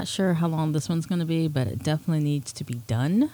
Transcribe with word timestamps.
not 0.00 0.08
sure 0.08 0.32
how 0.32 0.48
long 0.48 0.72
this 0.72 0.88
one's 0.88 1.04
going 1.04 1.18
to 1.18 1.26
be, 1.26 1.46
but 1.46 1.66
it 1.66 1.82
definitely 1.82 2.24
needs 2.24 2.54
to 2.54 2.64
be 2.64 2.80
done. 2.86 3.30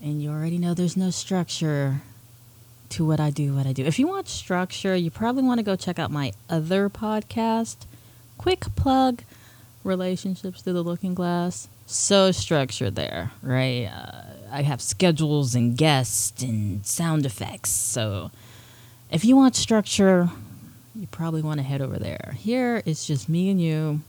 And 0.00 0.22
you 0.22 0.30
already 0.30 0.56
know 0.56 0.72
there's 0.72 0.96
no 0.96 1.10
structure 1.10 2.00
to 2.88 3.04
what 3.04 3.20
I 3.20 3.28
do, 3.28 3.54
what 3.54 3.66
I 3.66 3.74
do. 3.74 3.84
If 3.84 3.98
you 3.98 4.06
want 4.06 4.26
structure, 4.26 4.96
you 4.96 5.10
probably 5.10 5.42
want 5.42 5.58
to 5.58 5.62
go 5.62 5.76
check 5.76 5.98
out 5.98 6.10
my 6.10 6.32
other 6.48 6.88
podcast, 6.88 7.76
Quick 8.38 8.74
Plug 8.74 9.22
Relationships 9.84 10.62
Through 10.62 10.72
the 10.72 10.82
Looking 10.82 11.12
Glass. 11.12 11.68
So 11.84 12.32
structured 12.32 12.94
there, 12.94 13.32
right? 13.42 13.84
Uh, 13.84 14.22
I 14.50 14.62
have 14.62 14.80
schedules 14.80 15.54
and 15.54 15.76
guests 15.76 16.42
and 16.42 16.86
sound 16.86 17.26
effects. 17.26 17.68
So 17.68 18.30
if 19.10 19.26
you 19.26 19.36
want 19.36 19.56
structure, 19.56 20.30
you 20.94 21.06
probably 21.08 21.42
want 21.42 21.58
to 21.58 21.64
head 21.64 21.82
over 21.82 21.98
there. 21.98 22.34
Here 22.38 22.82
it's 22.86 23.06
just 23.06 23.28
me 23.28 23.50
and 23.50 23.60
you 23.60 24.00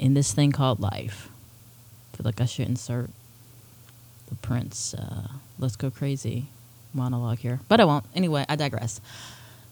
in 0.00 0.14
this 0.14 0.32
thing 0.32 0.50
called 0.50 0.80
life. 0.80 1.28
I 2.12 2.16
feel 2.16 2.24
like 2.24 2.40
I 2.40 2.46
should 2.46 2.66
insert 2.66 3.10
the 4.28 4.34
Prince 4.36 4.94
uh, 4.94 5.28
Let's 5.58 5.76
Go 5.76 5.90
Crazy 5.90 6.46
monologue 6.94 7.38
here, 7.38 7.60
but 7.68 7.80
I 7.80 7.84
won't. 7.84 8.06
Anyway, 8.14 8.44
I 8.48 8.56
digress. 8.56 9.00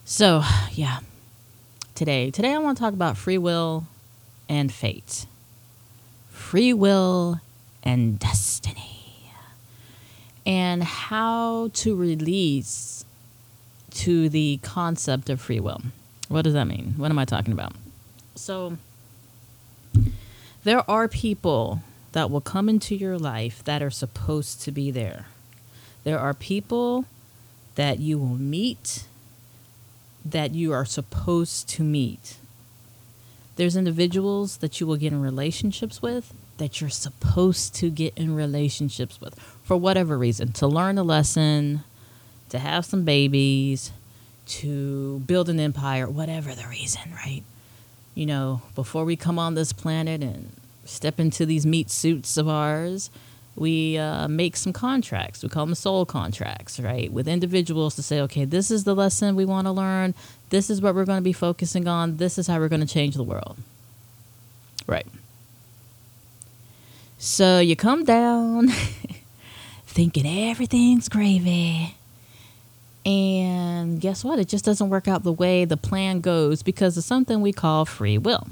So, 0.05 0.44
yeah. 0.72 1.00
Today, 1.94 2.30
today 2.30 2.53
I 2.53 2.58
want 2.58 2.77
to 2.77 2.84
talk 2.84 2.92
about 2.92 3.16
free 3.16 3.38
will 3.38 3.86
and 4.48 4.72
fate. 4.72 5.27
Free 6.31 6.72
will 6.72 7.41
and 7.83 8.19
destiny. 8.19 9.33
And 10.47 10.84
how 10.84 11.70
to 11.75 11.97
release 11.97 13.05
to 13.94 14.28
the 14.28 14.60
concept 14.62 15.28
of 15.31 15.41
free 15.41 15.60
will. 15.60 15.81
What 16.28 16.42
does 16.42 16.53
that 16.53 16.66
mean? 16.66 16.94
What 16.98 17.10
am 17.10 17.19
I 17.19 17.25
talking 17.25 17.53
about? 17.53 17.72
So, 18.34 18.77
there 20.69 20.88
are 20.91 21.08
people 21.08 21.80
that 22.12 22.30
will 22.30 22.42
come 22.42 22.69
into 22.69 22.94
your 22.94 23.16
life 23.16 23.64
that 23.64 23.83
are 23.83 23.91
supposed 23.91 24.61
to 24.61 24.70
be 24.70 24.91
there. 24.91 25.25
There 26.05 26.19
are 26.19 26.34
people 26.34 27.06
that 27.77 28.00
you 28.00 28.19
will 28.19 28.36
meet 28.36 29.05
that 30.27 30.52
you 30.52 30.75
are 30.75 30.84
supposed 30.84 31.70
to 31.70 31.83
meet. 31.83 32.36
There's 33.56 33.77
individuals 33.77 34.58
that 34.58 34.78
you 34.78 34.86
will 34.86 34.97
get 34.97 35.10
in 35.10 35.22
relationships 35.22 36.02
with 36.02 36.34
that 36.58 36.82
you're 36.82 36.91
supposed 36.91 37.75
to 37.77 37.88
get 37.88 38.12
in 38.14 38.34
relationships 38.34 39.22
with 39.22 39.38
for 39.62 39.78
whatever 39.78 40.19
reason 40.19 40.53
to 40.53 40.66
learn 40.66 40.98
a 40.98 41.03
lesson, 41.03 41.82
to 42.50 42.58
have 42.58 42.84
some 42.84 43.05
babies, 43.05 43.91
to 44.47 45.20
build 45.20 45.48
an 45.48 45.60
empire, 45.60 46.06
whatever 46.06 46.55
the 46.55 46.66
reason, 46.69 47.10
right? 47.14 47.42
You 48.14 48.27
know, 48.27 48.60
before 48.75 49.06
we 49.06 49.16
come 49.16 49.38
on 49.38 49.55
this 49.55 49.72
planet 49.72 50.22
and 50.22 50.53
step 50.89 51.20
into 51.20 51.47
these 51.47 51.67
meat 51.67 51.91
suits 51.91 52.36
of 52.36 52.48
ours, 52.48 53.11
we 53.58 53.98
uh, 53.98 54.28
make 54.28 54.56
some 54.56 54.72
contracts. 54.72 55.42
We 55.42 55.48
call 55.48 55.67
them 55.67 55.75
soul 55.75 56.06
contracts, 56.06 56.78
right? 56.78 57.12
With 57.12 57.27
individuals 57.27 57.97
to 57.97 58.03
say, 58.03 58.20
okay, 58.22 58.44
this 58.44 58.70
is 58.70 58.84
the 58.84 58.94
lesson 58.94 59.34
we 59.34 59.44
want 59.44 59.66
to 59.66 59.72
learn. 59.72 60.14
This 60.50 60.71
is 60.71 60.81
what 60.81 60.94
we're 60.94 61.04
going 61.04 61.19
to 61.19 61.25
be 61.25 61.32
focusing 61.32 61.88
on. 61.88 62.19
This 62.19 62.38
is 62.38 62.47
how 62.47 62.59
we're 62.59 62.69
going 62.69 62.81
to 62.81 62.87
change 62.87 63.16
the 63.16 63.25
world. 63.25 63.56
Right. 64.87 65.06
So 67.19 67.59
you 67.59 67.75
come 67.75 68.05
down 68.05 68.69
thinking 69.87 70.26
everything's 70.49 71.09
gravy. 71.09 71.97
And 73.05 74.00
guess 74.00 74.22
what? 74.22 74.38
It 74.38 74.49
just 74.49 74.65
doesn't 74.65 74.88
work 74.88 75.09
out 75.09 75.25
the 75.25 75.32
way 75.32 75.65
the 75.65 75.76
plan 75.76 76.20
goes 76.20 76.62
because 76.62 76.97
of 76.97 77.05
something 77.05 77.41
we 77.41 77.53
call 77.53 77.84
free 77.84 78.19
will. 78.19 78.47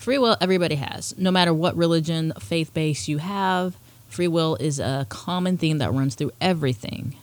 Free 0.00 0.16
will, 0.16 0.34
everybody 0.40 0.76
has. 0.76 1.14
No 1.18 1.30
matter 1.30 1.52
what 1.52 1.76
religion, 1.76 2.32
faith 2.40 2.72
base 2.72 3.06
you 3.06 3.18
have, 3.18 3.76
free 4.08 4.28
will 4.28 4.56
is 4.56 4.80
a 4.80 5.06
common 5.10 5.58
theme 5.58 5.76
that 5.76 5.92
runs 5.92 6.14
through 6.14 6.30
everything. 6.40 7.16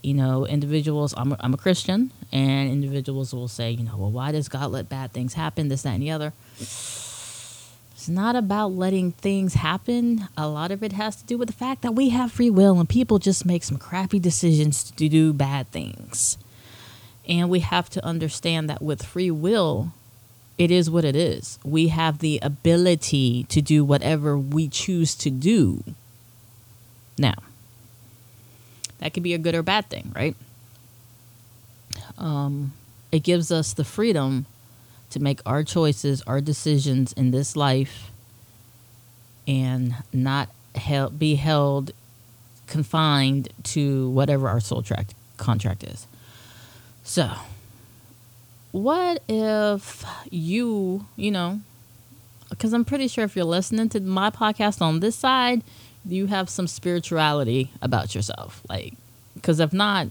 You 0.00 0.14
know, 0.14 0.46
individuals, 0.46 1.12
I'm 1.16 1.32
a, 1.32 1.36
I'm 1.40 1.52
a 1.52 1.56
Christian, 1.56 2.12
and 2.30 2.70
individuals 2.70 3.34
will 3.34 3.48
say, 3.48 3.72
you 3.72 3.82
know, 3.82 3.96
well, 3.96 4.12
why 4.12 4.30
does 4.30 4.48
God 4.48 4.70
let 4.70 4.88
bad 4.88 5.12
things 5.12 5.34
happen, 5.34 5.66
this, 5.66 5.82
that, 5.82 5.94
and 5.94 6.02
the 6.04 6.12
other? 6.12 6.32
It's 6.60 8.08
not 8.08 8.36
about 8.36 8.68
letting 8.68 9.10
things 9.10 9.54
happen. 9.54 10.28
A 10.36 10.46
lot 10.46 10.70
of 10.70 10.84
it 10.84 10.92
has 10.92 11.16
to 11.16 11.24
do 11.24 11.36
with 11.36 11.48
the 11.48 11.52
fact 11.52 11.82
that 11.82 11.96
we 11.96 12.10
have 12.10 12.30
free 12.30 12.50
will 12.50 12.78
and 12.78 12.88
people 12.88 13.18
just 13.18 13.44
make 13.44 13.64
some 13.64 13.76
crappy 13.76 14.20
decisions 14.20 14.88
to 14.92 15.08
do 15.08 15.32
bad 15.32 15.68
things. 15.72 16.38
And 17.26 17.50
we 17.50 17.58
have 17.58 17.90
to 17.90 18.04
understand 18.04 18.70
that 18.70 18.80
with 18.80 19.04
free 19.04 19.32
will, 19.32 19.92
it 20.60 20.70
is 20.70 20.90
what 20.90 21.06
it 21.06 21.16
is. 21.16 21.58
We 21.64 21.88
have 21.88 22.18
the 22.18 22.38
ability 22.42 23.44
to 23.44 23.62
do 23.62 23.82
whatever 23.82 24.36
we 24.36 24.68
choose 24.68 25.14
to 25.14 25.30
do. 25.30 25.82
Now, 27.16 27.36
that 28.98 29.14
could 29.14 29.22
be 29.22 29.32
a 29.32 29.38
good 29.38 29.54
or 29.54 29.62
bad 29.62 29.88
thing, 29.88 30.12
right? 30.14 30.36
Um, 32.18 32.74
it 33.10 33.20
gives 33.20 33.50
us 33.50 33.72
the 33.72 33.84
freedom 33.84 34.44
to 35.08 35.18
make 35.18 35.40
our 35.46 35.64
choices, 35.64 36.20
our 36.26 36.42
decisions 36.42 37.14
in 37.14 37.30
this 37.30 37.56
life, 37.56 38.10
and 39.48 39.94
not 40.12 40.50
be 41.18 41.36
held 41.36 41.92
confined 42.66 43.48
to 43.62 44.10
whatever 44.10 44.46
our 44.46 44.60
soul 44.60 44.82
tract 44.82 45.14
contract 45.38 45.82
is. 45.84 46.06
So, 47.02 47.30
what 48.72 49.22
if 49.28 50.04
you, 50.30 51.06
you 51.16 51.30
know, 51.30 51.60
because 52.50 52.72
I'm 52.72 52.84
pretty 52.84 53.08
sure 53.08 53.24
if 53.24 53.36
you're 53.36 53.44
listening 53.44 53.88
to 53.90 54.00
my 54.00 54.30
podcast 54.30 54.82
on 54.82 55.00
this 55.00 55.16
side, 55.16 55.62
you 56.04 56.26
have 56.26 56.48
some 56.48 56.66
spirituality 56.66 57.70
about 57.82 58.14
yourself. 58.14 58.62
Like, 58.68 58.94
because 59.34 59.60
if 59.60 59.72
not, 59.72 60.08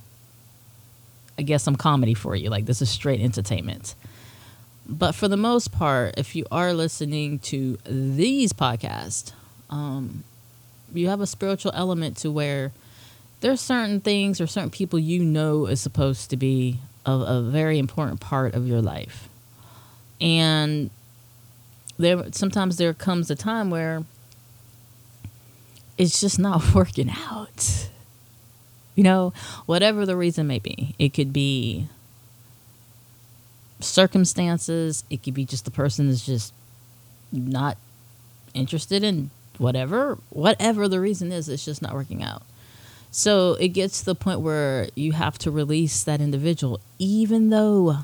I 1.37 1.41
guess 1.41 1.63
some 1.63 1.75
comedy 1.75 2.13
for 2.13 2.35
you. 2.35 2.49
Like, 2.49 2.65
this 2.65 2.81
is 2.81 2.89
straight 2.89 3.21
entertainment. 3.21 3.95
But 4.87 5.13
for 5.13 5.27
the 5.27 5.37
most 5.37 5.71
part, 5.71 6.15
if 6.17 6.35
you 6.35 6.45
are 6.51 6.73
listening 6.73 7.39
to 7.39 7.77
these 7.85 8.53
podcasts, 8.53 9.31
um, 9.69 10.23
you 10.93 11.07
have 11.09 11.21
a 11.21 11.27
spiritual 11.27 11.71
element 11.75 12.17
to 12.17 12.31
where 12.31 12.71
there's 13.41 13.61
certain 13.61 14.01
things 14.01 14.41
or 14.41 14.47
certain 14.47 14.71
people 14.71 14.99
you 14.99 15.23
know 15.23 15.67
is 15.67 15.79
supposed 15.79 16.29
to 16.31 16.37
be 16.37 16.79
a, 17.09 17.37
a 17.37 17.41
very 17.41 17.79
important 17.79 18.19
part 18.19 18.53
of 18.53 18.67
your 18.67 18.81
life. 18.81 19.29
And 20.21 20.89
there 21.97 22.31
sometimes 22.31 22.77
there 22.77 22.93
comes 22.93 23.29
a 23.29 23.35
time 23.35 23.69
where 23.69 24.03
it's 25.97 26.19
just 26.19 26.39
not 26.39 26.73
working 26.73 27.11
out. 27.29 27.89
You 28.95 29.03
know, 29.03 29.33
whatever 29.65 30.05
the 30.05 30.15
reason 30.15 30.47
may 30.47 30.59
be. 30.59 30.95
It 30.99 31.13
could 31.13 31.31
be 31.31 31.87
circumstances, 33.79 35.03
it 35.09 35.23
could 35.23 35.33
be 35.33 35.45
just 35.45 35.65
the 35.65 35.71
person 35.71 36.09
is 36.09 36.25
just 36.25 36.53
not 37.31 37.77
interested 38.53 39.03
in 39.03 39.29
whatever, 39.57 40.17
whatever 40.29 40.87
the 40.87 40.99
reason 40.99 41.31
is, 41.31 41.47
it's 41.47 41.63
just 41.63 41.81
not 41.81 41.93
working 41.93 42.23
out. 42.23 42.43
So 43.11 43.53
it 43.55 43.69
gets 43.69 43.99
to 43.99 44.05
the 44.05 44.15
point 44.15 44.41
where 44.41 44.89
you 44.95 45.13
have 45.13 45.37
to 45.39 45.51
release 45.51 46.03
that 46.03 46.21
individual, 46.21 46.79
even 46.99 47.49
though 47.49 47.99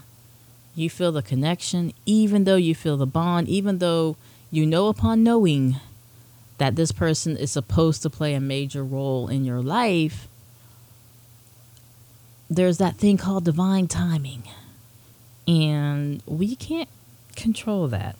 you 0.75 0.89
feel 0.89 1.11
the 1.11 1.21
connection, 1.21 1.93
even 2.05 2.43
though 2.43 2.55
you 2.55 2.73
feel 2.73 2.97
the 2.97 3.05
bond, 3.05 3.47
even 3.47 3.77
though 3.77 4.17
you 4.51 4.65
know 4.65 4.87
upon 4.87 5.23
knowing 5.23 5.77
that 6.57 6.75
this 6.75 6.91
person 6.91 7.37
is 7.37 7.51
supposed 7.51 8.01
to 8.01 8.09
play 8.09 8.33
a 8.33 8.39
major 8.39 8.83
role 8.83 9.27
in 9.27 9.45
your 9.45 9.61
life, 9.61 10.27
there's 12.49 12.77
that 12.77 12.95
thing 12.95 13.17
called 13.17 13.45
divine 13.45 13.87
timing. 13.87 14.43
And 15.47 16.23
we 16.25 16.55
can't 16.55 16.89
control 17.35 17.87
that. 17.89 18.15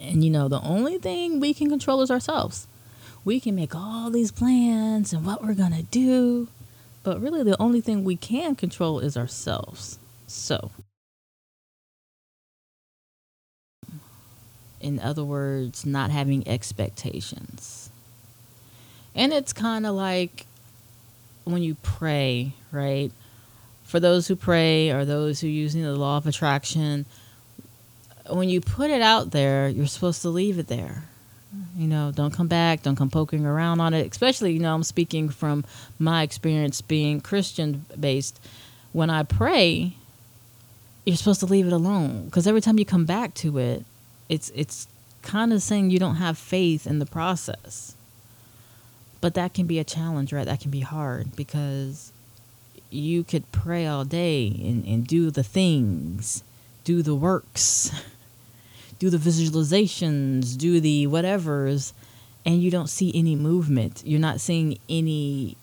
And 0.00 0.24
you 0.24 0.30
know, 0.30 0.48
the 0.48 0.60
only 0.60 0.98
thing 0.98 1.40
we 1.40 1.54
can 1.54 1.68
control 1.68 2.02
is 2.02 2.10
ourselves. 2.10 2.66
We 3.24 3.38
can 3.40 3.54
make 3.54 3.74
all 3.74 4.10
these 4.10 4.32
plans 4.32 5.12
and 5.12 5.24
what 5.24 5.42
we're 5.42 5.54
going 5.54 5.74
to 5.74 5.82
do, 5.84 6.48
but 7.02 7.20
really 7.20 7.42
the 7.42 7.60
only 7.60 7.80
thing 7.80 8.04
we 8.04 8.16
can 8.16 8.56
control 8.56 8.98
is 8.98 9.16
ourselves. 9.16 9.98
So, 10.26 10.70
In 14.82 14.98
other 14.98 15.22
words, 15.22 15.86
not 15.86 16.10
having 16.10 16.46
expectations. 16.48 17.88
And 19.14 19.32
it's 19.32 19.52
kind 19.52 19.86
of 19.86 19.94
like 19.94 20.44
when 21.44 21.62
you 21.62 21.76
pray, 21.82 22.54
right? 22.72 23.12
For 23.84 24.00
those 24.00 24.26
who 24.26 24.34
pray 24.34 24.90
or 24.90 25.04
those 25.04 25.40
who 25.40 25.46
using 25.46 25.82
the 25.82 25.94
law 25.94 26.16
of 26.16 26.26
attraction, 26.26 27.06
when 28.28 28.48
you 28.48 28.60
put 28.60 28.90
it 28.90 29.02
out 29.02 29.30
there, 29.30 29.68
you're 29.68 29.86
supposed 29.86 30.22
to 30.22 30.30
leave 30.30 30.58
it 30.58 30.66
there. 30.66 31.04
You 31.76 31.86
know, 31.86 32.12
don't 32.14 32.32
come 32.32 32.48
back, 32.48 32.82
don't 32.82 32.96
come 32.96 33.10
poking 33.10 33.44
around 33.44 33.80
on 33.80 33.92
it. 33.92 34.10
Especially, 34.10 34.52
you 34.52 34.58
know, 34.58 34.74
I'm 34.74 34.82
speaking 34.82 35.28
from 35.28 35.64
my 35.98 36.22
experience 36.22 36.80
being 36.80 37.20
Christian 37.20 37.84
based. 37.98 38.40
When 38.92 39.10
I 39.10 39.22
pray, 39.22 39.94
you're 41.04 41.16
supposed 41.16 41.40
to 41.40 41.46
leave 41.46 41.66
it 41.66 41.72
alone 41.72 42.26
because 42.26 42.46
every 42.46 42.60
time 42.60 42.78
you 42.78 42.84
come 42.84 43.04
back 43.04 43.34
to 43.34 43.58
it, 43.58 43.84
it's 44.28 44.50
it's 44.54 44.86
kind 45.22 45.52
of 45.52 45.62
saying 45.62 45.90
you 45.90 45.98
don't 45.98 46.16
have 46.16 46.38
faith 46.38 46.86
in 46.86 46.98
the 46.98 47.06
process. 47.06 47.94
But 49.20 49.34
that 49.34 49.54
can 49.54 49.66
be 49.66 49.78
a 49.78 49.84
challenge, 49.84 50.32
right? 50.32 50.44
That 50.44 50.60
can 50.60 50.70
be 50.70 50.80
hard 50.80 51.36
because 51.36 52.12
you 52.90 53.24
could 53.24 53.50
pray 53.52 53.86
all 53.86 54.04
day 54.04 54.48
and, 54.48 54.84
and 54.84 55.06
do 55.06 55.30
the 55.30 55.44
things, 55.44 56.42
do 56.84 57.02
the 57.02 57.14
works, 57.14 57.90
do 59.02 59.10
the 59.10 59.18
visualizations, 59.18 60.56
do 60.56 60.78
the 60.78 61.08
whatevers, 61.08 61.92
and 62.46 62.62
you 62.62 62.70
don't 62.70 62.88
see 62.88 63.10
any 63.16 63.34
movement. 63.34 64.00
You're 64.06 64.20
not 64.20 64.40
seeing 64.40 64.78
any 64.88 65.56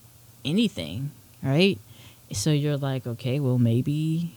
anything, 0.44 1.12
right? 1.41 1.80
So 2.33 2.50
you're 2.50 2.75
like, 2.75 3.07
okay, 3.07 3.39
well 3.39 3.57
maybe 3.57 4.36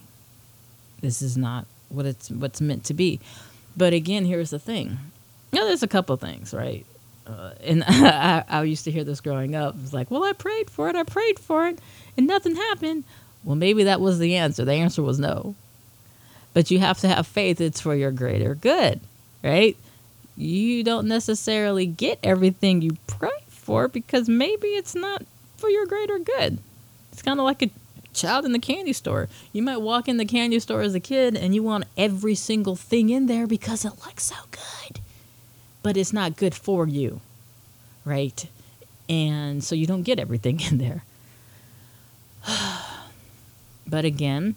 this 1.01 1.21
is 1.21 1.37
not 1.37 1.67
what 1.89 2.07
it's 2.07 2.31
what's 2.31 2.61
meant 2.61 2.85
to 2.85 2.95
be. 2.95 3.19
But 3.77 3.93
again, 3.93 4.25
here's 4.25 4.51
the 4.51 4.61
thing. 4.61 4.99
Now, 5.53 5.65
there's 5.65 5.83
a 5.83 5.89
couple 5.89 6.17
things, 6.17 6.55
right? 6.55 6.87
Uh, 7.27 7.55
and 7.61 7.83
I, 7.89 8.45
I 8.49 8.63
used 8.63 8.85
to 8.85 8.93
hear 8.93 9.03
this 9.03 9.21
growing 9.21 9.57
up. 9.57 9.75
It's 9.83 9.93
like, 9.93 10.13
well, 10.13 10.23
I 10.23 10.33
prayed 10.33 10.71
for 10.71 10.89
it, 10.89 10.95
I 10.95 11.03
prayed 11.03 11.41
for 11.41 11.67
it, 11.67 11.81
and 12.17 12.29
nothing 12.29 12.55
happened. 12.55 13.03
Well, 13.43 13.57
maybe 13.57 13.83
that 13.83 14.01
was 14.01 14.21
the 14.21 14.37
answer. 14.37 14.65
The 14.65 14.75
answer 14.75 15.03
was 15.03 15.19
no. 15.19 15.57
But 16.55 16.71
you 16.71 16.79
have 16.81 17.01
to 17.01 17.09
have 17.09 17.27
faith 17.27 17.61
it's 17.61 17.81
for 17.81 17.95
your 17.95 18.11
greater 18.11 18.55
good, 18.55 19.01
right? 19.43 19.77
You 20.37 20.85
don't 20.85 21.09
necessarily 21.09 21.87
get 21.87 22.19
everything 22.23 22.83
you 22.83 22.97
pray 23.07 23.31
for 23.49 23.89
because 23.89 24.29
maybe 24.29 24.69
it's 24.69 24.95
not 24.95 25.25
for 25.57 25.69
your 25.71 25.87
greater 25.87 26.19
good. 26.19 26.59
It's 27.13 27.23
kind 27.23 27.39
of 27.39 27.45
like 27.45 27.63
a 27.63 27.71
child 28.13 28.45
in 28.45 28.53
the 28.53 28.59
candy 28.59 28.93
store. 28.93 29.29
You 29.53 29.63
might 29.63 29.79
walk 29.79 30.09
in 30.09 30.17
the 30.19 30.25
candy 30.25 30.59
store 30.59 30.83
as 30.83 30.95
a 30.95 31.01
kid 31.01 31.37
and 31.37 31.55
you 31.55 31.63
want 31.63 31.85
every 31.97 32.35
single 32.35 32.77
thing 32.77 33.09
in 33.11 33.27
there 33.27 33.47
because 33.47 33.85
it 33.85 34.05
looks 34.05 34.25
so 34.25 34.37
good 34.51 35.01
but 35.83 35.97
it's 35.97 36.13
not 36.13 36.37
good 36.37 36.55
for 36.55 36.87
you, 36.87 37.21
right? 38.05 38.47
And 39.09 39.63
so 39.63 39.75
you 39.75 39.87
don't 39.87 40.03
get 40.03 40.19
everything 40.19 40.61
in 40.71 40.79
there. 40.79 41.05
but 43.87 44.05
again, 44.05 44.55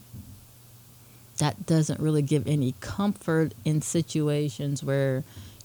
that 1.38 1.66
doesn't 1.66 2.00
really 2.00 2.22
give 2.22 2.48
any 2.48 2.76
comfort 2.80 3.54
in 3.64 3.82
situations 3.82 4.84
where 4.84 5.24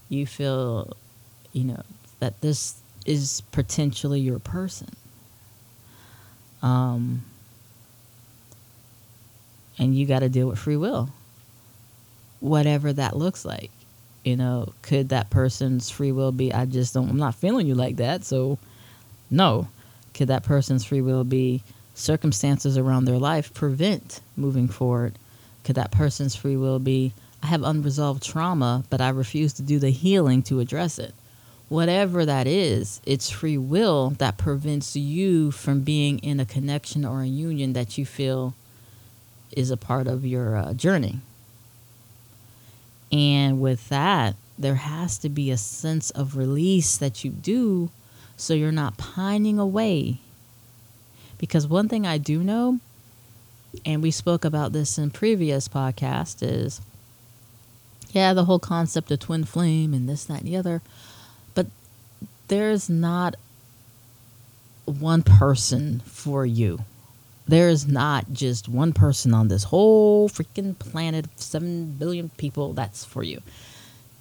you 0.09 0.27
feel, 0.27 0.97
you 1.53 1.65
know, 1.65 1.83
that 2.19 2.41
this 2.41 2.75
is 3.07 3.43
potentially 3.53 4.21
your 4.21 4.39
person. 4.39 4.89
Um, 6.63 7.23
and 9.79 9.95
you 9.95 10.07
got 10.07 10.19
to 10.19 10.29
deal 10.29 10.49
with 10.49 10.59
free 10.59 10.77
will, 10.77 11.11
whatever 12.41 12.93
that 12.93 13.17
looks 13.17 13.45
like 13.45 13.71
you 14.25 14.37
know, 14.37 14.73
could 14.83 15.09
that 15.11 15.31
person's 15.31 15.91
free 15.91 16.13
will 16.13 16.33
be, 16.33 16.53
I 16.53 16.67
just 16.67 16.95
don't, 16.95 17.09
I'm 17.09 17.17
not 17.17 17.35
feeling 17.35 17.67
you 17.67 17.75
like 17.75 17.97
that. 17.97 18.25
So, 18.25 18.59
no. 19.31 19.69
Could 20.13 20.29
that 20.29 20.43
person's 20.43 20.85
free 20.85 21.01
will 21.01 21.25
be 21.25 21.63
circumstances 21.95 22.77
around 22.77 23.05
their 23.05 23.19
life 23.19 23.55
prevent 23.55 24.21
moving 24.37 24.69
forward? 24.69 25.15
Could 25.71 25.77
that 25.77 25.93
person's 25.93 26.35
free 26.35 26.57
will 26.57 26.81
be, 26.81 27.13
I 27.45 27.47
have 27.47 27.63
unresolved 27.63 28.25
trauma, 28.25 28.83
but 28.91 29.01
I 29.01 29.11
refuse 29.11 29.53
to 29.53 29.63
do 29.63 29.79
the 29.79 29.91
healing 29.91 30.43
to 30.43 30.59
address 30.59 30.99
it? 30.99 31.15
Whatever 31.69 32.27
that 32.27 32.49
is, 32.49 33.01
it's 33.07 33.31
free 33.31 33.57
will 33.57 34.11
that 34.19 34.37
prevents 34.37 34.97
you 34.97 35.53
from 35.53 35.83
being 35.83 36.19
in 36.19 36.41
a 36.41 36.45
connection 36.45 37.05
or 37.05 37.23
a 37.23 37.29
union 37.29 37.73
that 37.75 37.97
you 37.97 38.05
feel 38.05 38.55
is 39.53 39.71
a 39.71 39.77
part 39.77 40.09
of 40.09 40.27
your 40.27 40.57
uh, 40.57 40.73
journey. 40.73 41.21
And 43.13 43.61
with 43.61 43.91
that, 43.91 44.35
there 44.59 44.75
has 44.75 45.19
to 45.19 45.29
be 45.29 45.53
a 45.53 45.57
sense 45.57 46.11
of 46.11 46.37
release 46.37 46.97
that 46.97 47.23
you 47.23 47.31
do 47.31 47.91
so 48.37 48.55
you're 48.55 48.73
not 48.73 48.99
pining 48.99 49.61
away. 49.61 50.19
Because 51.39 51.69
one 51.69 51.89
thing 51.89 52.09
I 52.09 52.19
do 52.19 52.43
know, 52.43 52.81
and 53.85 54.03
we 54.03 54.11
spoke 54.11 54.45
about 54.45 54.73
this 54.73 54.99
in 54.99 55.11
previous 55.11 55.69
podcast, 55.69 56.43
is 56.43 56.81
yeah, 58.11 58.33
the 58.33 58.45
whole 58.45 58.59
concept 58.59 59.11
of 59.11 59.21
twin 59.21 59.45
flame 59.45 59.95
and 59.95 60.09
this, 60.09 60.25
that, 60.25 60.41
and 60.41 60.49
the 60.49 60.57
other, 60.57 60.83
but 61.55 61.67
there's 62.49 62.89
not 62.91 63.37
one 64.85 65.23
person 65.23 66.01
for 66.01 66.45
you 66.45 66.81
there's 67.51 67.87
not 67.89 68.33
just 68.33 68.69
one 68.69 68.93
person 68.93 69.35
on 69.35 69.49
this 69.49 69.65
whole 69.65 70.29
freaking 70.29 70.79
planet 70.79 71.27
of 71.27 71.33
7 71.37 71.97
billion 71.99 72.29
people 72.31 72.73
that's 72.73 73.05
for 73.05 73.23
you. 73.23 73.43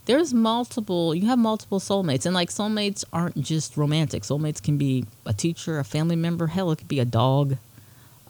There's 0.06 0.34
multiple, 0.34 1.14
you 1.14 1.28
have 1.28 1.38
multiple 1.38 1.80
soulmates. 1.80 2.26
And 2.26 2.34
like 2.34 2.50
soulmates 2.50 3.06
aren't 3.14 3.40
just 3.40 3.78
romantic. 3.78 4.24
Soulmates 4.24 4.62
can 4.62 4.78
be 4.78 5.06
a 5.26 5.34
teacher, 5.34 5.78
a 5.78 5.84
family 5.84 6.16
member, 6.16 6.48
hell, 6.48 6.72
it 6.72 6.78
could 6.78 6.88
be 6.88 7.00
a 7.00 7.06
dog. 7.06 7.58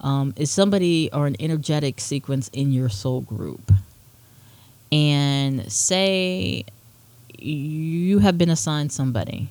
Um, 0.02 0.34
is 0.38 0.50
somebody 0.50 1.10
or 1.12 1.28
an 1.28 1.36
energetic 1.40 2.00
sequence 2.00 2.50
in 2.54 2.72
your 2.72 2.90
soul 2.90 3.22
group. 3.22 3.72
And 4.92 5.72
say 5.72 6.66
you 7.38 8.20
have 8.20 8.38
been 8.38 8.50
assigned 8.50 8.92
somebody, 8.92 9.50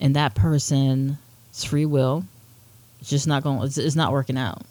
and 0.00 0.14
that 0.16 0.34
person's 0.34 1.16
free 1.64 1.86
will 1.86 2.24
it's 3.02 3.10
just 3.10 3.26
not 3.26 3.42
going. 3.42 3.60
It's, 3.64 3.78
it's 3.78 3.96
not 3.96 4.12
working 4.12 4.38
out. 4.38 4.62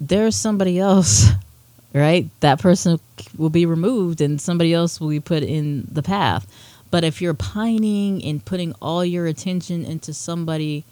There's 0.00 0.36
somebody 0.36 0.78
else, 0.78 1.26
right? 1.92 2.30
That 2.38 2.60
person 2.60 3.00
will 3.36 3.50
be 3.50 3.66
removed, 3.66 4.20
and 4.20 4.40
somebody 4.40 4.72
else 4.72 5.00
will 5.00 5.08
be 5.08 5.18
put 5.18 5.42
in 5.42 5.88
the 5.90 6.04
path. 6.04 6.46
But 6.92 7.02
if 7.02 7.20
you're 7.20 7.34
pining 7.34 8.22
and 8.22 8.44
putting 8.44 8.74
all 8.74 9.04
your 9.04 9.26
attention 9.26 9.84
into 9.84 10.14
somebody 10.14 10.84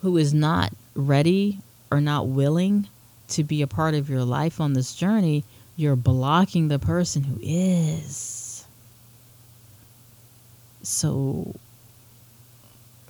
who 0.00 0.16
is 0.16 0.32
not 0.32 0.72
ready 0.96 1.60
or 1.90 2.00
not 2.00 2.26
willing 2.26 2.88
to 3.28 3.44
be 3.44 3.62
a 3.62 3.66
part 3.66 3.94
of 3.94 4.10
your 4.10 4.24
life 4.24 4.60
on 4.60 4.72
this 4.72 4.94
journey, 4.94 5.44
you're 5.76 5.96
blocking 5.96 6.68
the 6.68 6.78
person 6.78 7.22
who 7.24 7.38
is. 7.42 8.64
So 10.82 11.54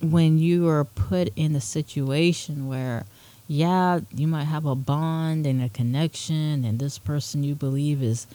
when 0.01 0.39
you 0.39 0.69
are 0.69 0.85
put 0.85 1.29
in 1.37 1.55
a 1.55 1.61
situation 1.61 2.69
where 2.69 3.05
yeah 3.49 4.01
you 4.13 4.27
might 4.27 4.45
have 4.45 4.67
a 4.67 4.75
bond 4.75 5.47
and 5.47 5.63
a 5.63 5.69
connection 5.69 6.65
and 6.65 6.79
this 6.79 6.99
person 6.99 7.45
you 7.45 7.55
believe 7.55 8.03
is 8.03 8.27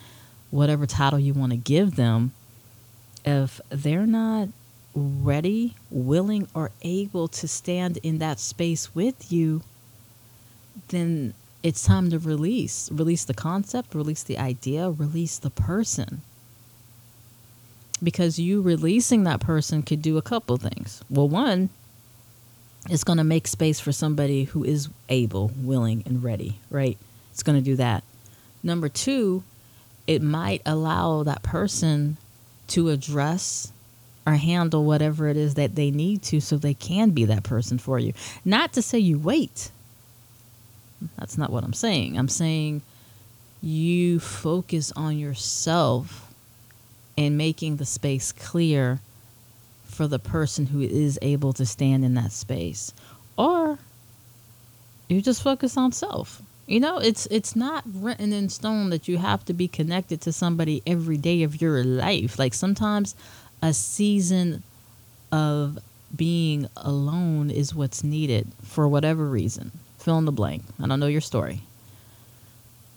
whatever 0.50 0.86
title 0.86 1.20
you 1.20 1.34
want 1.34 1.52
to 1.52 1.58
give 1.58 1.96
them 1.96 2.32
if 3.26 3.62
they're 3.70 4.08
not 4.08 4.48
ready 4.96 5.76
willing 5.90 6.48
or 6.54 6.72
able 6.82 7.28
to 7.28 7.48
stand 7.48 7.98
in 8.04 8.18
that 8.18 8.40
space 8.40 8.94
with 8.94 9.32
you 9.32 9.62
then 10.90 11.34
it's 11.64 11.86
time 11.86 12.10
to 12.10 12.20
release 12.20 12.92
release 12.92 13.24
the 13.24 13.34
concept 13.34 13.96
release 13.96 14.24
the 14.24 14.38
idea 14.38 14.90
release 14.90 15.38
the 15.38 15.50
person 15.50 16.22
because 18.04 18.40
you 18.40 18.62
releasing 18.62 19.24
that 19.24 19.40
person 19.40 19.84
could 19.84 20.02
do 20.02 20.18
a 20.18 20.22
couple 20.22 20.58
things. 20.58 21.04
Well, 21.10 21.28
one, 21.30 21.70
it's 22.90 23.04
going 23.04 23.18
to 23.18 23.24
make 23.24 23.48
space 23.48 23.80
for 23.80 23.92
somebody 23.92 24.46
who 24.46 24.64
is 24.64 24.90
able, 25.10 25.52
willing, 25.58 26.04
and 26.06 26.24
ready, 26.24 26.60
right? 26.70 26.98
It's 27.32 27.44
going 27.44 27.58
to 27.58 27.64
do 27.64 27.76
that. 27.76 28.04
Number 28.64 28.90
two, 28.90 29.44
it 30.08 30.22
might 30.22 30.62
allow 30.66 31.24
that 31.24 31.44
person 31.44 32.18
to 32.68 32.90
address 32.90 33.72
or 34.26 34.34
handle 34.34 34.84
whatever 34.86 35.28
it 35.28 35.38
is 35.38 35.56
that 35.56 35.76
they 35.76 35.92
need 35.92 36.22
to 36.22 36.40
so 36.40 36.58
they 36.58 36.74
can 36.74 37.12
be 37.12 37.26
that 37.26 37.44
person 37.44 37.78
for 37.78 37.98
you. 37.98 38.14
Not 38.46 38.74
to 38.74 38.82
say 38.82 39.00
you 39.00 39.18
wait. 39.18 39.72
That's 41.18 41.38
not 41.38 41.50
what 41.50 41.64
I'm 41.64 41.74
saying. 41.74 42.18
I'm 42.18 42.28
saying 42.28 42.82
you 43.62 44.20
focus 44.20 44.92
on 44.96 45.18
yourself 45.18 46.32
and 47.18 47.38
making 47.38 47.78
the 47.78 47.86
space 47.86 48.32
clear 48.32 49.00
for 49.86 50.08
the 50.08 50.20
person 50.20 50.68
who 50.68 50.82
is 50.82 51.20
able 51.22 51.54
to 51.54 51.66
stand 51.66 52.06
in 52.06 52.14
that 52.16 52.32
space. 52.32 52.94
Or 53.38 53.78
you 55.10 55.22
just 55.22 55.44
focus 55.44 55.78
on 55.78 55.92
self. 55.92 56.42
You 56.68 56.80
know, 56.80 57.00
it's 57.00 57.28
it's 57.30 57.56
not 57.56 57.84
written 57.86 58.32
in 58.32 58.48
stone 58.48 58.92
that 58.92 59.08
you 59.08 59.18
have 59.18 59.44
to 59.46 59.54
be 59.54 59.68
connected 59.68 60.22
to 60.22 60.32
somebody 60.32 60.82
every 60.88 61.18
day 61.18 61.44
of 61.44 61.62
your 61.62 61.84
life. 61.84 62.40
Like 62.40 62.54
sometimes 62.54 63.14
a 63.62 63.74
season 63.74 64.64
of 65.32 65.80
being 66.16 66.68
alone 66.76 67.50
is 67.50 67.74
what's 67.74 68.04
needed 68.04 68.48
for 68.64 68.88
whatever 68.88 69.28
reason. 69.28 69.72
Fill 69.98 70.18
in 70.18 70.26
the 70.26 70.32
blank. 70.32 70.64
I 70.82 70.88
don't 70.88 71.00
know 71.00 71.08
your 71.08 71.22
story. 71.22 71.62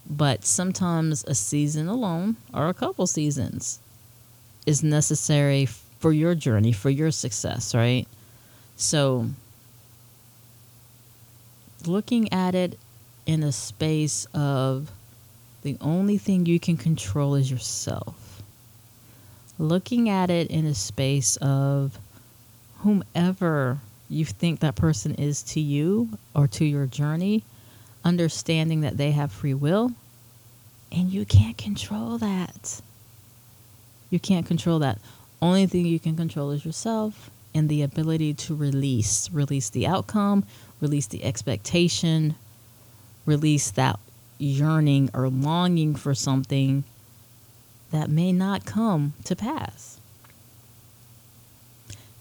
But 0.08 0.44
sometimes 0.44 1.24
a 1.24 1.34
season 1.34 1.88
alone 1.88 2.36
or 2.52 2.68
a 2.68 2.74
couple 2.74 3.06
seasons 3.06 3.78
is 4.66 4.82
necessary 4.82 5.66
for 5.66 6.12
your 6.12 6.34
journey, 6.34 6.72
for 6.72 6.90
your 6.90 7.10
success, 7.10 7.74
right? 7.74 8.06
So 8.76 9.28
looking 11.86 12.32
at 12.32 12.54
it 12.54 12.78
in 13.26 13.42
a 13.42 13.52
space 13.52 14.26
of 14.34 14.90
the 15.62 15.76
only 15.80 16.18
thing 16.18 16.46
you 16.46 16.60
can 16.60 16.76
control 16.76 17.34
is 17.34 17.50
yourself. 17.50 18.23
Looking 19.58 20.08
at 20.08 20.30
it 20.30 20.50
in 20.50 20.66
a 20.66 20.74
space 20.74 21.36
of 21.36 21.98
whomever 22.78 23.78
you 24.08 24.24
think 24.24 24.60
that 24.60 24.74
person 24.74 25.14
is 25.14 25.42
to 25.42 25.60
you 25.60 26.08
or 26.34 26.46
to 26.48 26.64
your 26.64 26.86
journey, 26.86 27.44
understanding 28.04 28.82
that 28.82 28.96
they 28.96 29.12
have 29.12 29.32
free 29.32 29.54
will 29.54 29.92
and 30.94 31.12
you 31.12 31.24
can't 31.24 31.58
control 31.58 32.18
that. 32.18 32.80
You 34.10 34.20
can't 34.20 34.46
control 34.46 34.78
that. 34.78 34.98
Only 35.42 35.66
thing 35.66 35.86
you 35.86 35.98
can 35.98 36.16
control 36.16 36.52
is 36.52 36.64
yourself 36.64 37.30
and 37.54 37.68
the 37.68 37.82
ability 37.82 38.34
to 38.34 38.54
release, 38.54 39.28
release 39.32 39.70
the 39.70 39.86
outcome, 39.86 40.44
release 40.80 41.06
the 41.06 41.24
expectation, 41.24 42.36
release 43.26 43.70
that 43.72 43.98
yearning 44.38 45.10
or 45.14 45.28
longing 45.28 45.94
for 45.94 46.14
something 46.14 46.84
that 47.94 48.10
may 48.10 48.32
not 48.32 48.64
come 48.64 49.12
to 49.22 49.36
pass. 49.36 49.98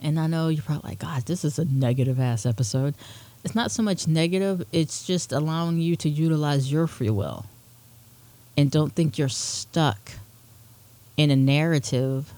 And 0.02 0.20
I 0.20 0.28
know 0.28 0.50
you're 0.50 0.62
probably 0.62 0.92
like, 0.92 1.00
God, 1.00 1.24
this 1.26 1.44
is 1.44 1.58
a 1.58 1.66
negative 1.66 2.20
ass 2.20 2.46
episode. 2.46 2.94
It's 3.44 3.56
not 3.56 3.72
so 3.72 3.82
much 3.82 4.08
negative, 4.08 4.66
it's 4.72 5.06
just 5.06 5.32
allowing 5.32 5.80
you 5.80 5.96
to 5.98 6.10
utilize 6.10 6.72
your 6.72 6.88
free 6.88 7.10
will. 7.10 7.46
And 8.56 8.70
don't 8.70 8.94
think 8.94 9.18
you're 9.18 9.30
stuck 9.30 10.12
in 11.18 11.32
a 11.32 11.36
narrative 11.36 12.32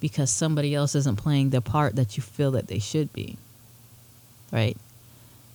because 0.00 0.30
somebody 0.30 0.74
else 0.74 0.94
isn't 0.94 1.16
playing 1.16 1.50
the 1.50 1.60
part 1.60 1.94
that 1.96 2.16
you 2.16 2.22
feel 2.22 2.50
that 2.52 2.66
they 2.66 2.78
should 2.80 3.12
be. 3.12 3.36
Right? 4.50 4.76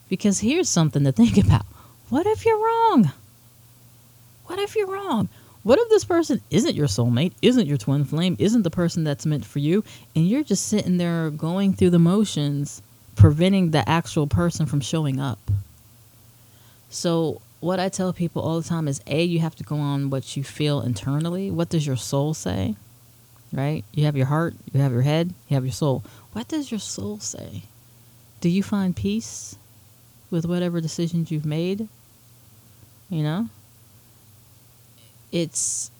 Because 0.07 0.39
here's 0.39 0.69
something 0.69 1.03
to 1.03 1.11
think 1.11 1.37
about. 1.45 1.65
What 2.09 2.25
if 2.25 2.45
you're 2.45 2.63
wrong? 2.63 3.11
What 4.45 4.59
if 4.59 4.75
you're 4.75 4.87
wrong? 4.87 5.27
What 5.65 5.79
if 5.79 5.89
this 5.89 6.05
person 6.05 6.39
isn't 6.49 6.75
your 6.75 6.87
soulmate, 6.87 7.33
isn't 7.41 7.65
your 7.65 7.77
twin 7.77 8.05
flame, 8.05 8.37
isn't 8.39 8.61
the 8.61 8.69
person 8.69 9.03
that's 9.03 9.25
meant 9.25 9.43
for 9.43 9.59
you, 9.59 9.83
and 10.15 10.25
you're 10.25 10.43
just 10.43 10.67
sitting 10.67 10.95
there 10.95 11.29
going 11.29 11.73
through 11.73 11.89
the 11.89 11.99
motions, 11.99 12.81
preventing 13.17 13.71
the 13.71 13.87
actual 13.89 14.27
person 14.27 14.65
from 14.65 14.79
showing 14.79 15.19
up? 15.19 15.39
So, 16.89 17.41
what 17.59 17.79
I 17.79 17.89
tell 17.89 18.13
people 18.13 18.43
all 18.43 18.61
the 18.61 18.69
time 18.69 18.87
is 18.87 19.01
A, 19.07 19.23
you 19.23 19.39
have 19.39 19.55
to 19.55 19.63
go 19.63 19.75
on 19.75 20.09
what 20.09 20.37
you 20.37 20.43
feel 20.43 20.81
internally. 20.81 21.51
What 21.51 21.69
does 21.69 21.85
your 21.85 21.97
soul 21.97 22.33
say? 22.33 22.75
Right? 23.51 23.83
You 23.91 24.05
have 24.05 24.15
your 24.15 24.27
heart, 24.27 24.53
you 24.71 24.79
have 24.79 24.91
your 24.91 25.01
head, 25.01 25.33
you 25.49 25.55
have 25.55 25.65
your 25.65 25.73
soul. 25.73 26.03
What 26.31 26.47
does 26.47 26.69
your 26.69 26.79
soul 26.79 27.19
say? 27.19 27.63
Do 28.39 28.49
you 28.49 28.61
find 28.61 28.95
peace? 28.95 29.57
with 30.35 30.45
whatever 30.45 30.81
decisions 30.81 31.31
you've 31.31 31.45
made. 31.45 31.87
You 33.09 33.23
know? 33.23 33.49
It's 35.35 35.91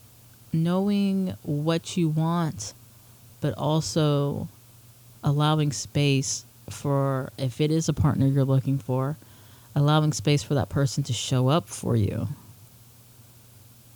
knowing 0.53 1.35
what 1.43 1.97
you 1.97 2.07
want, 2.07 2.73
but 3.41 3.53
also 3.57 4.47
allowing 5.23 5.73
space 5.73 6.45
for, 6.69 7.31
if 7.37 7.59
it 7.59 7.69
is 7.69 7.89
a 7.89 7.93
partner 7.93 8.27
you're 8.27 8.45
looking 8.45 8.77
for, 8.79 9.17
allowing 9.75 10.13
space 10.13 10.41
for 10.41 10.53
that 10.53 10.69
person 10.69 11.03
to 11.03 11.13
show 11.13 11.49
up 11.49 11.67
for 11.67 11.97
you. 11.97 12.29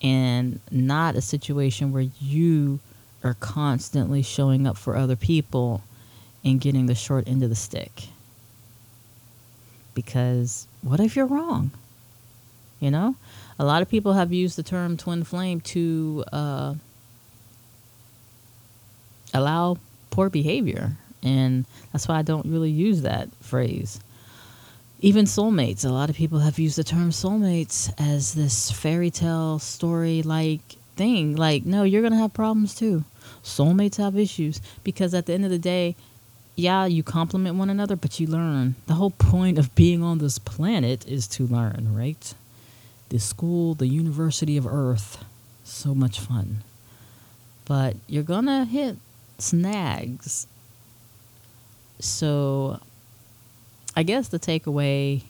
And 0.01 0.59
not 0.71 1.15
a 1.15 1.21
situation 1.21 1.93
where 1.93 2.07
you 2.19 2.79
are 3.23 3.35
constantly 3.39 4.21
showing 4.21 4.67
up 4.67 4.77
for 4.77 4.97
other 4.97 5.15
people 5.15 5.81
and 6.43 6.59
getting 6.59 6.87
the 6.87 6.95
short 6.95 7.27
end 7.27 7.43
of 7.43 7.49
the 7.49 7.55
stick 7.55 8.09
because 10.01 10.65
what 10.81 11.01
if 11.01 11.17
you're 11.17 11.25
wrong? 11.25 11.71
You 12.79 12.89
know, 12.89 13.15
a 13.59 13.65
lot 13.65 13.81
of 13.81 13.89
people 13.89 14.13
have 14.13 14.31
used 14.31 14.55
the 14.55 14.63
term 14.63 14.95
twin 14.95 15.23
flame 15.25 15.59
to 15.59 16.23
uh, 16.31 16.73
allow 19.33 19.77
poor 20.09 20.29
behavior, 20.29 20.93
and 21.21 21.65
that's 21.91 22.07
why 22.07 22.17
I 22.17 22.21
don't 22.21 22.45
really 22.45 22.71
use 22.71 23.01
that 23.01 23.29
phrase. 23.41 23.99
Even 25.01 25.25
soulmates, 25.25 25.85
a 25.85 25.89
lot 25.89 26.09
of 26.09 26.15
people 26.15 26.39
have 26.39 26.57
used 26.57 26.77
the 26.77 26.83
term 26.83 27.09
soulmates 27.11 27.91
as 27.97 28.33
this 28.33 28.71
fairy 28.71 29.11
tale 29.11 29.59
story 29.59 30.23
like 30.23 30.61
thing. 30.95 31.35
Like, 31.35 31.65
no, 31.65 31.83
you're 31.83 32.01
going 32.01 32.13
to 32.13 32.19
have 32.19 32.33
problems 32.33 32.75
too. 32.75 33.03
Soulmates 33.43 33.97
have 33.97 34.17
issues 34.17 34.61
because 34.83 35.13
at 35.13 35.25
the 35.25 35.33
end 35.33 35.45
of 35.45 35.51
the 35.51 35.59
day, 35.59 35.95
yeah, 36.55 36.85
you 36.85 37.03
complement 37.03 37.55
one 37.55 37.69
another, 37.69 37.95
but 37.95 38.19
you 38.19 38.27
learn. 38.27 38.75
The 38.87 38.95
whole 38.95 39.11
point 39.11 39.57
of 39.57 39.73
being 39.75 40.03
on 40.03 40.17
this 40.17 40.37
planet 40.37 41.07
is 41.07 41.27
to 41.29 41.47
learn, 41.47 41.95
right? 41.95 42.33
The 43.09 43.19
school, 43.19 43.73
the 43.73 43.87
University 43.87 44.57
of 44.57 44.67
Earth, 44.67 45.23
so 45.63 45.93
much 45.95 46.19
fun. 46.19 46.63
But 47.65 47.95
you're 48.07 48.23
gonna 48.23 48.65
hit 48.65 48.97
snags. 49.37 50.47
So, 51.99 52.79
I 53.95 54.03
guess 54.03 54.29
the 54.29 54.39
takeaway 54.39 55.23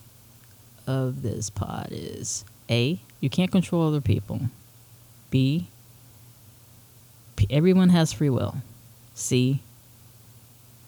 of 0.86 1.22
this 1.22 1.50
pod 1.50 1.90
is 1.92 2.46
A, 2.70 3.00
you 3.20 3.30
can't 3.30 3.52
control 3.52 3.88
other 3.88 4.02
people. 4.02 4.42
B, 5.30 5.68
everyone 7.50 7.90
has 7.90 8.14
free 8.14 8.30
will. 8.30 8.58
C, 9.14 9.62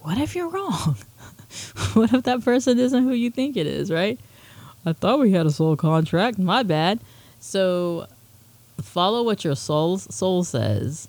what 0.02 0.18
if 0.18 0.36
you're 0.36 0.50
wrong? 0.50 0.98
what 1.94 2.14
if 2.14 2.24
that 2.24 2.44
person 2.44 2.80
isn't 2.80 3.04
who 3.04 3.12
you 3.12 3.30
think 3.30 3.58
it 3.58 3.68
is, 3.68 3.92
right? 3.92 4.20
I 4.86 4.94
thought 4.94 5.20
we 5.20 5.32
had 5.32 5.46
a 5.46 5.52
soul 5.52 5.76
contract. 5.76 6.40
My 6.40 6.64
bad. 6.64 7.00
So 7.40 8.08
follow 8.82 9.24
what 9.24 9.44
your 9.44 9.56
soul 9.56 9.98
soul 9.98 10.44
says 10.44 11.08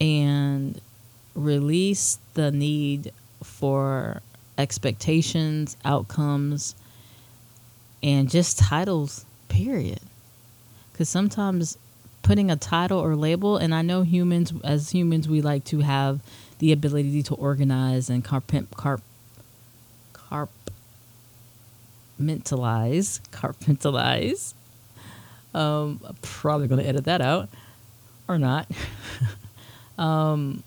and 0.00 0.80
release 1.34 2.18
the 2.34 2.50
need 2.52 3.12
for 3.42 4.20
expectations, 4.58 5.76
outcomes, 5.84 6.74
and 8.02 8.30
just 8.30 8.58
titles, 8.58 9.24
period. 9.48 10.00
Because 10.92 11.08
sometimes 11.08 11.76
putting 12.22 12.50
a 12.50 12.56
title 12.56 13.00
or 13.00 13.16
label, 13.16 13.56
and 13.56 13.74
I 13.74 13.82
know 13.82 14.02
humans, 14.02 14.52
as 14.62 14.90
humans, 14.90 15.28
we 15.28 15.40
like 15.40 15.64
to 15.64 15.80
have 15.80 16.20
the 16.58 16.70
ability 16.72 17.22
to 17.24 17.34
organize 17.34 18.08
and 18.08 18.24
carp 18.24 18.52
carp 18.72 19.02
carpmentalize 22.26 23.20
carpentalize. 23.30 24.54
Um, 25.54 26.00
I'm 26.04 26.16
probably 26.22 26.66
going 26.66 26.82
to 26.82 26.88
edit 26.88 27.04
that 27.04 27.20
out 27.20 27.48
or 28.26 28.38
not. 28.38 28.68
um, 29.98 30.62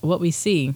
what 0.00 0.20
we 0.20 0.30
see 0.30 0.74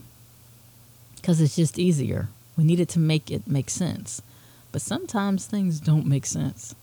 because 1.26 1.40
it's 1.40 1.56
just 1.56 1.76
easier. 1.78 2.28
We 2.56 2.62
need 2.62 2.78
it 2.78 2.88
to 2.90 3.00
make 3.00 3.32
it 3.32 3.48
make 3.48 3.68
sense. 3.68 4.22
But 4.70 4.80
sometimes 4.80 5.46
things 5.46 5.80
don't 5.80 6.06
make 6.06 6.24
sense. 6.24 6.74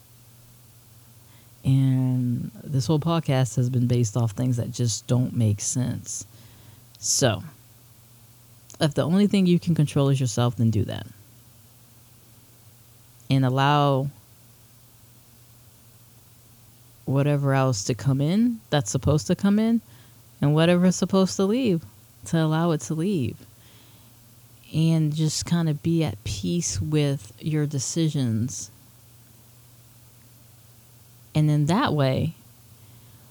And 1.63 2.51
this 2.61 2.87
whole 2.87 2.99
podcast 2.99 3.55
has 3.55 3.69
been 3.69 3.87
based 3.87 4.17
off 4.17 4.31
things 4.31 4.57
that 4.57 4.71
just 4.71 5.07
don't 5.07 5.33
make 5.33 5.61
sense. 5.61 6.25
So, 6.99 7.41
if 8.81 8.93
the 8.95 9.03
only 9.03 9.27
thing 9.27 9.45
you 9.45 9.59
can 9.59 9.75
control 9.75 10.09
is 10.09 10.19
yourself, 10.19 10.57
then 10.57 10.71
do 10.71 10.83
that. 10.85 11.07
And 13.33 13.43
allow 13.43 14.09
whatever 17.05 17.55
else 17.55 17.83
to 17.85 17.95
come 17.95 18.21
in 18.21 18.59
that's 18.69 18.91
supposed 18.91 19.25
to 19.25 19.35
come 19.35 19.57
in 19.57 19.81
and 20.39 20.53
whatever 20.53 20.85
is 20.85 20.95
supposed 20.95 21.35
to 21.37 21.45
leave 21.45 21.83
to 22.25 22.37
allow 22.39 22.69
it 22.71 22.81
to 22.81 22.93
leave. 22.93 23.37
And 24.71 25.15
just 25.15 25.47
kind 25.47 25.67
of 25.67 25.81
be 25.81 26.03
at 26.03 26.23
peace 26.23 26.79
with 26.79 27.33
your 27.39 27.65
decisions. 27.65 28.69
And 31.33 31.49
then 31.49 31.65
that 31.65 31.91
way 31.91 32.35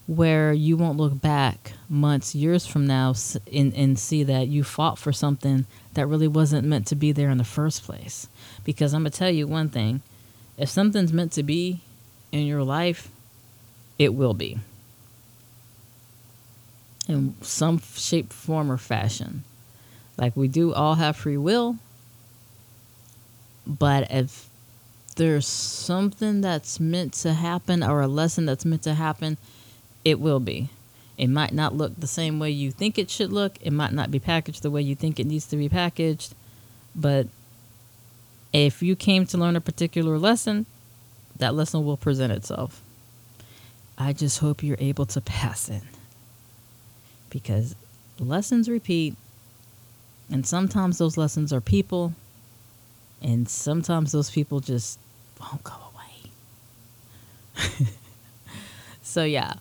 where 0.07 0.53
you 0.53 0.77
won't 0.77 0.99
look 0.99 1.21
back 1.21 1.73
months, 1.89 2.35
years 2.35 2.67
from 2.67 2.87
now 2.87 3.15
and, 3.53 3.75
and 3.75 3.99
see 3.99 4.25
that 4.25 4.49
you 4.49 4.65
fought 4.65 4.99
for 4.99 5.13
something 5.13 5.65
that 5.95 6.07
really 6.07 6.29
wasn't 6.29 6.67
meant 6.67 6.87
to 6.89 6.97
be 6.97 7.13
there 7.13 7.31
in 7.31 7.39
the 7.39 7.45
first 7.45 7.85
place. 7.85 8.29
Because 8.65 8.93
I'm 8.93 9.03
going 9.03 9.13
to 9.13 9.19
tell 9.19 9.31
you 9.31 9.47
one 9.47 9.69
thing 9.69 10.03
if 10.59 10.69
something's 10.69 11.13
meant 11.13 11.33
to 11.33 11.43
be 11.43 11.81
in 12.31 12.47
your 12.47 12.63
life, 12.63 13.11
it 13.99 14.15
will 14.15 14.35
be. 14.35 14.59
In 17.09 17.35
some 17.43 17.81
shape, 17.95 18.33
form, 18.33 18.71
or 18.71 18.79
fashion. 18.79 19.45
Like 20.17 20.37
we 20.37 20.49
do 20.49 20.73
all 20.75 20.97
have 20.97 21.17
free 21.17 21.37
will, 21.37 21.79
but 23.67 24.11
if 24.11 24.49
there's 25.17 25.47
something 25.47 26.41
that's 26.41 26.81
meant 26.81 27.13
to 27.15 27.33
happen 27.33 27.83
or 27.83 28.01
a 28.01 28.09
lesson 28.09 28.47
that's 28.47 28.65
meant 28.65 28.83
to 28.83 28.95
happen, 28.95 29.37
it 30.05 30.21
will 30.21 30.41
be. 30.41 30.71
It 31.19 31.29
might 31.29 31.53
not 31.53 31.75
look 31.75 31.99
the 31.99 32.07
same 32.07 32.39
way 32.39 32.51
you 32.51 32.71
think 32.71 32.99
it 32.99 33.11
should 33.11 33.33
look. 33.33 33.57
It 33.61 33.73
might 33.73 33.93
not 33.93 34.11
be 34.11 34.19
packaged 34.19 34.63
the 34.63 34.71
way 34.71 34.83
you 34.83 34.95
think 34.95 35.21
it 35.21 35.27
needs 35.27 35.47
to 35.49 35.57
be 35.57 35.69
packaged. 35.69 36.35
But 36.97 37.29
if 38.53 38.83
you 38.83 38.97
came 38.97 39.27
to 39.27 39.39
learn 39.39 39.57
a 39.57 39.61
particular 39.61 40.19
lesson, 40.19 40.67
that 41.37 41.55
lesson 41.55 41.85
will 41.85 41.97
present 41.97 42.33
itself. 42.33 42.83
I 43.97 44.13
just 44.13 44.39
hope 44.41 44.63
you're 44.63 44.77
able 44.81 45.07
to 45.07 45.21
pass 45.21 45.69
it. 45.69 45.83
Because 47.31 47.75
lessons 48.19 48.69
repeat, 48.69 49.17
and 50.31 50.47
sometimes 50.47 50.99
those 50.99 51.17
lessons 51.17 51.53
are 51.53 51.61
people, 51.61 52.15
and 53.21 53.49
sometimes 53.49 54.13
those 54.13 54.31
people 54.31 54.61
just 54.61 54.99
won't 55.41 55.63
go 55.65 55.75
away. 55.95 56.31
so, 59.03 59.25
yeah, 59.25 59.55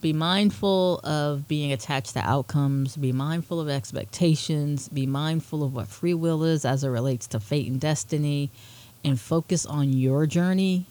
be 0.00 0.12
mindful 0.12 1.00
of 1.02 1.48
being 1.48 1.72
attached 1.72 2.12
to 2.14 2.20
outcomes, 2.20 2.96
be 2.96 3.12
mindful 3.12 3.60
of 3.60 3.68
expectations, 3.68 4.88
be 4.88 5.06
mindful 5.06 5.64
of 5.64 5.74
what 5.74 5.88
free 5.88 6.14
will 6.14 6.44
is 6.44 6.64
as 6.64 6.84
it 6.84 6.88
relates 6.88 7.26
to 7.28 7.40
fate 7.40 7.66
and 7.66 7.80
destiny, 7.80 8.50
and 9.04 9.18
focus 9.18 9.66
on 9.66 9.92
your 9.92 10.26
journey 10.26 10.86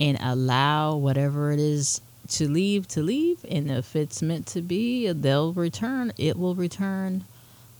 and 0.00 0.16
allow 0.20 0.94
whatever 0.96 1.50
it 1.52 1.58
is 1.58 2.00
to 2.28 2.48
leave 2.48 2.86
to 2.88 3.02
leave. 3.02 3.44
And 3.50 3.70
if 3.70 3.96
it's 3.96 4.22
meant 4.22 4.46
to 4.48 4.62
be, 4.62 5.10
they'll 5.12 5.52
return, 5.52 6.12
it 6.16 6.38
will 6.38 6.54
return. 6.54 7.24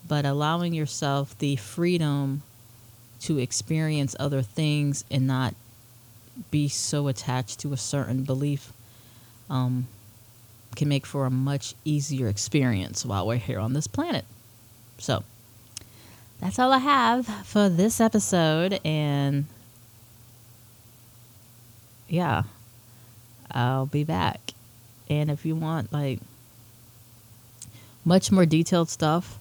But 0.06 0.25
allowing 0.25 0.75
yourself 0.75 1.38
the 1.38 1.56
freedom 1.56 2.42
to 3.20 3.38
experience 3.38 4.16
other 4.18 4.42
things 4.42 5.04
and 5.11 5.26
not 5.26 5.54
be 6.50 6.68
so 6.68 7.08
attached 7.08 7.61
to 7.61 7.73
a 7.73 7.76
certain 7.76 8.23
belief 8.23 8.73
um, 9.50 9.87
can 10.77 10.89
make 10.89 11.07
for 11.07 11.27
a 11.27 11.31
much 11.31 11.75
easier 11.85 12.29
experience 12.29 13.05
while 13.05 13.27
we're 13.27 13.37
here 13.37 13.59
on 13.59 13.73
this 13.73 13.87
planet. 13.87 14.25
So, 14.99 15.25
that's 16.41 16.59
all 16.59 16.73
I 16.73 16.79
have 16.79 17.27
for 17.47 17.69
this 17.69 18.01
episode. 18.01 18.81
And 18.85 19.47
yeah, 22.09 22.45
I'll 23.51 23.87
be 23.87 24.05
back. 24.05 24.53
And 25.11 25.31
if 25.31 25.45
you 25.45 25.57
want, 25.57 25.93
like, 25.93 26.21
much 28.05 28.31
more 28.31 28.47
detailed 28.47 28.89
stuff 28.89 29.39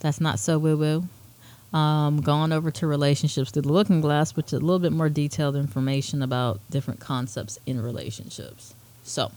that's 0.00 0.20
not 0.20 0.38
so 0.38 0.58
woo 0.58 0.76
woo, 0.76 1.76
um, 1.76 2.20
gone 2.20 2.52
over 2.52 2.70
to 2.70 2.86
relationships 2.86 3.50
through 3.50 3.62
the 3.62 3.72
looking 3.72 4.00
glass, 4.00 4.36
which 4.36 4.46
is 4.48 4.54
a 4.54 4.58
little 4.58 4.78
bit 4.78 4.92
more 4.92 5.08
detailed 5.08 5.56
information 5.56 6.22
about 6.22 6.60
different 6.70 7.00
concepts 7.00 7.58
in 7.66 7.82
relationships. 7.82 8.74
So, 9.02 9.32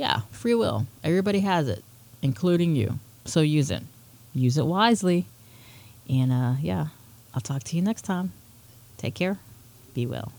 yeah, 0.00 0.22
free 0.30 0.54
will. 0.54 0.86
Everybody 1.04 1.40
has 1.40 1.68
it, 1.68 1.84
including 2.22 2.74
you. 2.74 2.98
So 3.26 3.42
use 3.42 3.70
it. 3.70 3.82
Use 4.32 4.56
it 4.56 4.64
wisely. 4.64 5.26
And 6.08 6.32
uh, 6.32 6.54
yeah, 6.62 6.86
I'll 7.34 7.42
talk 7.42 7.64
to 7.64 7.76
you 7.76 7.82
next 7.82 8.06
time. 8.06 8.32
Take 8.96 9.14
care. 9.14 9.38
Be 9.92 10.06
well. 10.06 10.32